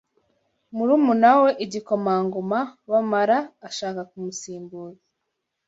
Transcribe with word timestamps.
murumuna 0.75 1.31
we 1.41 1.49
Igikomangoma 1.65 2.59
Bamara 2.89 3.39
ashaka 3.67 4.01
kumusimbura 4.09 4.97